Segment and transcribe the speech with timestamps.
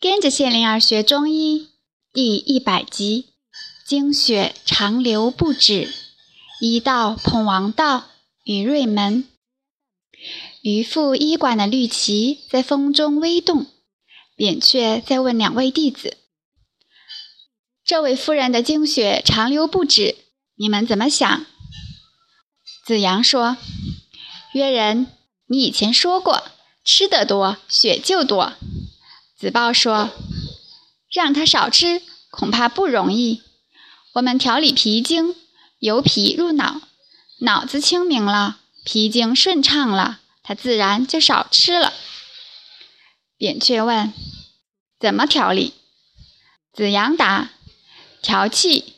[0.00, 1.68] 跟着谢灵儿学中医
[2.14, 3.34] 第一百集：
[3.86, 5.92] 经血长流不止。
[6.58, 8.06] 医道捧王道
[8.42, 9.28] 与瑞门。
[10.62, 13.66] 渔父医馆的绿旗在风中微动。
[14.34, 16.16] 扁鹊在问两位弟子
[17.84, 20.16] ：“这位夫人的经血长流不止，
[20.56, 21.44] 你们怎么想？”
[22.86, 23.58] 子阳说
[24.54, 25.08] ：“约人，
[25.48, 26.44] 你以前说过，
[26.82, 28.54] 吃得多，血就多。”
[29.40, 30.10] 子豹说
[31.10, 33.42] ：“让他少吃，恐怕不容易。
[34.12, 35.34] 我们调理脾经，
[35.78, 36.82] 由脾入脑，
[37.38, 41.94] 脑子清明了，脾经顺畅了，他自然就少吃了。”
[43.38, 44.12] 扁鹊问
[45.00, 45.72] ：“怎么调理？”
[46.74, 47.48] 子阳答
[48.20, 48.92] ：“调气，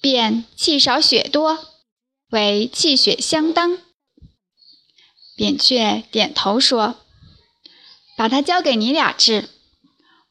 [0.00, 1.64] 便气少血多，
[2.30, 3.78] 为气血相当。”
[5.38, 6.96] 扁鹊点头说
[8.18, 9.48] ：“把他交给你俩治。”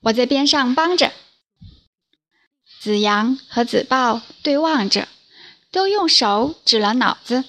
[0.05, 1.11] 我在边上帮着。
[2.79, 5.07] 子阳和子豹对望着，
[5.71, 7.43] 都用手指了脑子。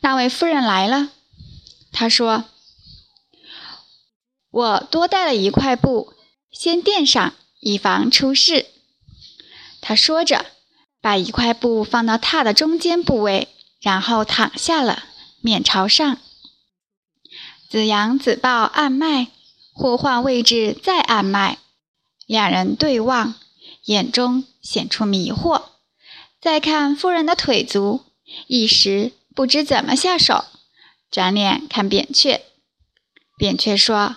[0.00, 1.10] 那位夫人来了，
[1.92, 2.44] 她说
[4.50, 6.14] ：“我多带了一块布，
[6.50, 8.66] 先垫上，以防出事。”
[9.80, 10.46] 他说着，
[11.00, 13.46] 把一块布放到榻的中间部位，
[13.80, 15.04] 然后躺下了，
[15.40, 16.18] 面朝上。
[17.68, 19.28] 子阳、子豹按脉。
[19.78, 21.58] 互换位置，再按脉，
[22.26, 23.36] 两人对望，
[23.84, 25.66] 眼中显出迷惑。
[26.40, 28.00] 再看夫人的腿足，
[28.48, 30.46] 一时不知怎么下手。
[31.12, 32.40] 转脸看扁鹊，
[33.36, 34.16] 扁鹊说：“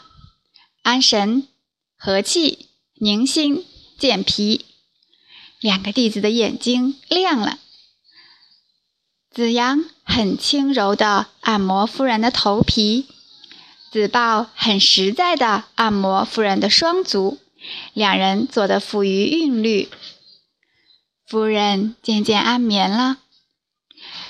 [0.82, 1.48] 安神、
[1.96, 3.64] 和气、宁心、
[4.00, 4.66] 健脾。”
[5.62, 7.60] 两个弟子的眼睛亮了。
[9.30, 13.06] 子阳很轻柔地按摩夫人的头皮。
[13.92, 17.40] 子豹很实在地按摩夫人的双足，
[17.94, 19.90] 两人做得富于韵律。
[21.28, 23.18] 夫人渐渐安眠了，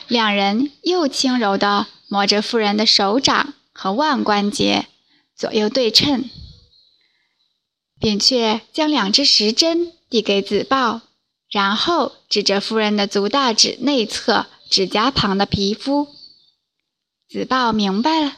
[0.07, 4.87] 两人又轻柔地摸着夫人的手掌和腕关节，
[5.35, 6.27] 左右对称。
[7.99, 11.01] 扁鹊将两只时针递给子豹，
[11.51, 16.07] 然后指着夫人的足大指内侧指甲旁的皮肤。
[17.29, 18.37] 子豹明白了。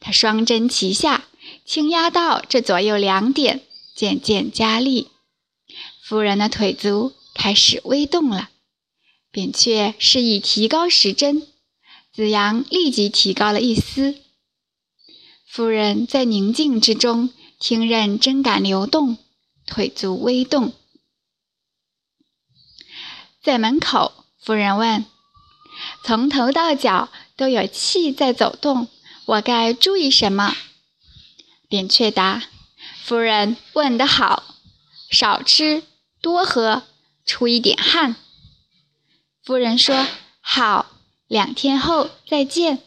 [0.00, 1.26] 他双针齐下，
[1.64, 3.60] 轻压到这左右两点，
[3.94, 5.08] 渐渐加力。
[6.02, 8.48] 夫人的腿足开始微动了。
[9.30, 11.46] 扁鹊示意提高时针，
[12.12, 14.16] 子阳立即提高了一丝。
[15.46, 19.18] 夫人在宁静之中听任针感流动，
[19.66, 20.72] 腿足微动。
[23.42, 25.04] 在门口，夫人问
[26.04, 28.88] ：“从头到脚都有气在走动。”
[29.30, 30.56] 我该注意什么？
[31.68, 32.42] 扁鹊答
[33.04, 34.56] ：“夫人问得好，
[35.08, 35.84] 少吃
[36.20, 36.82] 多喝，
[37.24, 38.16] 出一点汗。”
[39.44, 40.04] 夫人说
[40.42, 40.86] ：“好，
[41.28, 42.82] 两天后再见。”